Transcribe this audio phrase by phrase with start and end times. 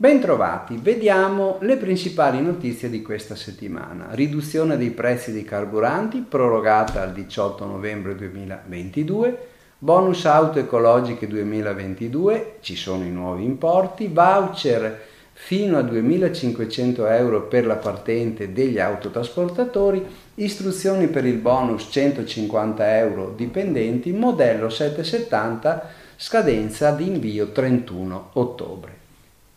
[0.00, 4.08] Bentrovati, vediamo le principali notizie di questa settimana.
[4.12, 12.74] Riduzione dei prezzi dei carburanti prorogata al 18 novembre 2022, bonus auto ecologiche 2022, ci
[12.74, 15.07] sono i nuovi importi, voucher
[15.40, 20.04] fino a 2.500 euro per la patente degli autotrasportatori,
[20.34, 28.96] istruzioni per il bonus 150 euro dipendenti, modello 770, scadenza di invio 31 ottobre.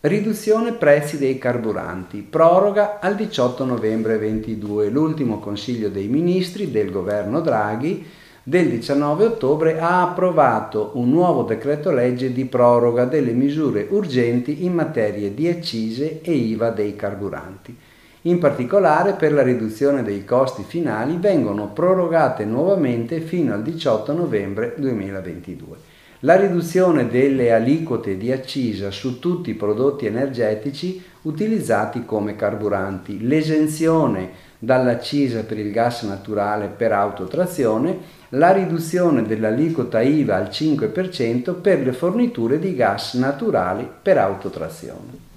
[0.02, 4.90] Riduzione prezzi dei carburanti, proroga al 18 novembre 2022.
[4.90, 8.06] L'ultimo Consiglio dei Ministri del governo Draghi
[8.44, 14.74] del 19 ottobre ha approvato un nuovo decreto legge di proroga delle misure urgenti in
[14.74, 17.78] materia di accise e IVA dei carburanti.
[18.24, 24.74] In particolare per la riduzione dei costi finali vengono prorogate nuovamente fino al 18 novembre
[24.78, 25.90] 2022
[26.24, 34.50] la riduzione delle aliquote di accisa su tutti i prodotti energetici utilizzati come carburanti, l'esenzione
[34.60, 41.92] dall'accisa per il gas naturale per autotrazione, la riduzione dell'aliquota IVA al 5% per le
[41.92, 45.30] forniture di gas naturali per autotrazione.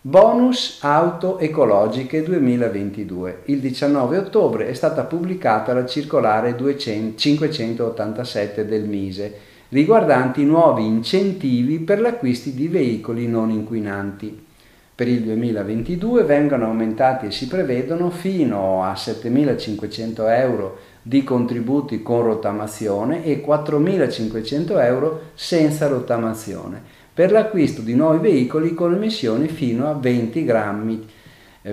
[0.00, 3.42] Bonus auto ecologiche 2022.
[3.44, 11.78] Il 19 ottobre è stata pubblicata la circolare 200, 587 del Mise riguardanti nuovi incentivi
[11.80, 14.44] per l'acquisto di veicoli non inquinanti.
[14.94, 22.22] Per il 2022 vengono aumentati e si prevedono fino a 7.500 euro di contributi con
[22.22, 29.94] rottamazione e 4.500 euro senza rottamazione per l'acquisto di nuovi veicoli con emissioni fino a
[29.94, 31.06] 20 grammi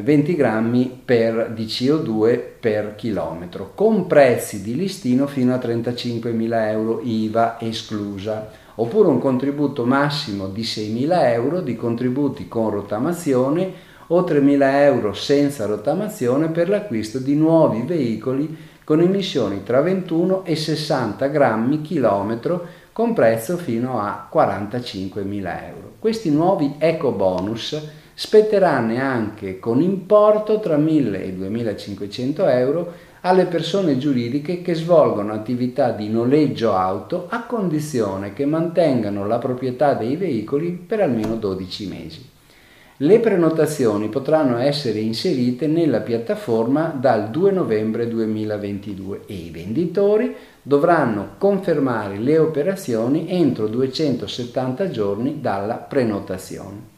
[0.02, 6.70] 20 eh, grammi per, di CO2 per chilometro, con prezzi di listino fino a 35.000
[6.70, 14.22] euro IVA esclusa, oppure un contributo massimo di 6.000 euro di contributi con rottamazione o
[14.22, 21.28] 3.000 euro senza rottamazione per l'acquisto di nuovi veicoli con emissioni tra 21 e 60
[21.28, 25.94] grammi chilometro con prezzo fino a 45.000 euro.
[26.00, 33.98] Questi nuovi eco bonus spetteranno anche con importo tra 1.000 e 2.500 euro alle persone
[33.98, 40.72] giuridiche che svolgono attività di noleggio auto a condizione che mantengano la proprietà dei veicoli
[40.72, 42.32] per almeno 12 mesi.
[42.98, 51.32] Le prenotazioni potranno essere inserite nella piattaforma dal 2 novembre 2022 e i venditori dovranno
[51.38, 56.93] confermare le operazioni entro 270 giorni dalla prenotazione.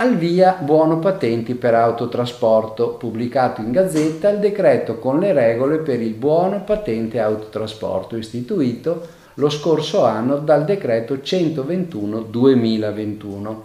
[0.00, 6.00] Al via buono patenti per autotrasporto, pubblicato in Gazzetta il decreto con le regole per
[6.00, 9.04] il buono patente autotrasporto istituito
[9.34, 13.56] lo scorso anno dal decreto 121-2021.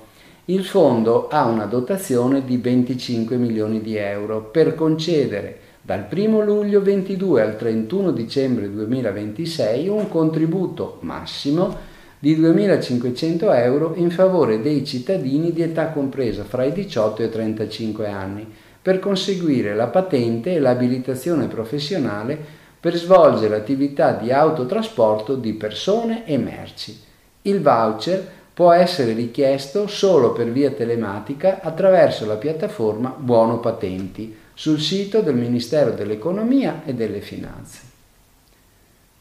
[0.46, 6.82] Il fondo ha una dotazione di 25 milioni di euro per concedere dal 1 luglio
[6.82, 11.92] 22 al 31 dicembre 2026 un contributo massimo
[12.24, 17.30] di 2.500 euro in favore dei cittadini di età compresa fra i 18 e i
[17.30, 18.50] 35 anni
[18.82, 22.40] per conseguire la patente e l'abilitazione professionale
[22.80, 26.98] per svolgere l'attività di autotrasporto di persone e merci.
[27.42, 34.80] Il voucher può essere richiesto solo per via telematica attraverso la piattaforma Buono Patenti sul
[34.80, 37.92] sito del Ministero dell'Economia e delle Finanze.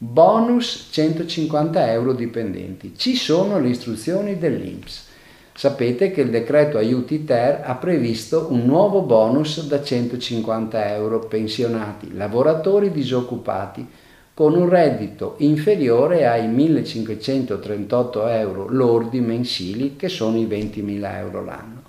[0.05, 2.91] Bonus 150 euro dipendenti.
[2.93, 5.05] Ci sono le istruzioni dell'INPS.
[5.53, 12.13] Sapete che il decreto aiuti ter ha previsto un nuovo bonus da 150 euro pensionati,
[12.13, 13.87] lavoratori disoccupati,
[14.33, 21.81] con un reddito inferiore ai 1538 euro lordi mensili, che sono i 20.000 euro l'anno.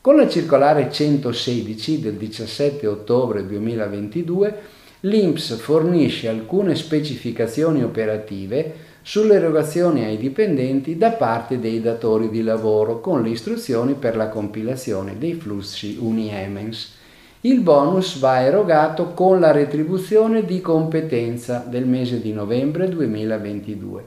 [0.00, 10.04] Con la circolare 116 del 17 ottobre 2022 l'INPS fornisce alcune specificazioni operative sulle erogazioni
[10.04, 15.34] ai dipendenti da parte dei datori di lavoro con le istruzioni per la compilazione dei
[15.34, 16.94] flussi Uniemens.
[17.40, 24.04] Il bonus va erogato con la retribuzione di competenza del mese di novembre 2022,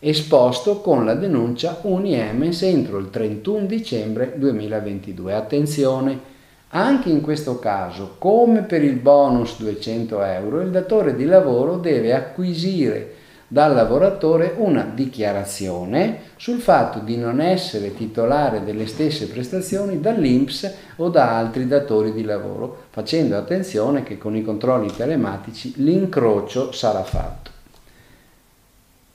[0.00, 5.34] esposto con la denuncia Uniemens entro il 31 dicembre 2022.
[5.34, 6.31] Attenzione!
[6.74, 12.14] Anche in questo caso, come per il bonus 200 euro, il datore di lavoro deve
[12.14, 13.12] acquisire
[13.46, 21.10] dal lavoratore una dichiarazione sul fatto di non essere titolare delle stesse prestazioni dall'INPS o
[21.10, 27.50] da altri datori di lavoro, facendo attenzione che con i controlli telematici l'incrocio sarà fatto.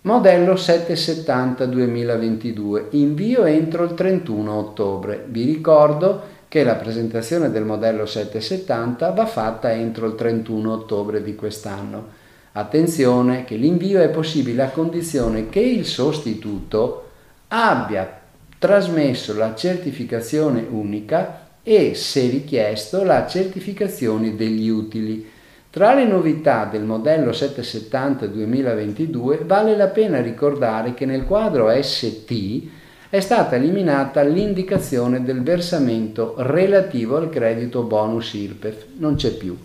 [0.01, 5.25] Modello 770 2022, invio entro il 31 ottobre.
[5.27, 11.35] Vi ricordo che la presentazione del modello 770 va fatta entro il 31 ottobre di
[11.35, 12.25] quest'anno.
[12.53, 17.09] Attenzione che l'invio è possibile a condizione che il sostituto
[17.49, 18.21] abbia
[18.57, 25.29] trasmesso la certificazione unica e, se richiesto, la certificazione degli utili.
[25.69, 32.63] Tra le novità del modello 770 2022 vale la pena ricordare che nel quadro ST
[33.09, 39.57] è stata eliminata l'indicazione del versamento relativo al credito bonus IRPEF, non c'è più.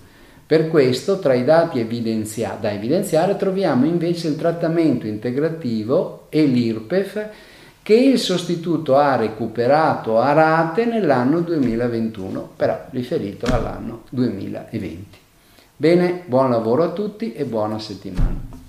[0.47, 7.29] Per questo, tra i dati evidenzia- da evidenziare, troviamo invece il trattamento integrativo e l'IRPEF
[7.83, 15.19] che il sostituto ha recuperato a rate nell'anno 2021, però riferito all'anno 2020.
[15.77, 18.62] Bene, buon lavoro a tutti e buona settimana.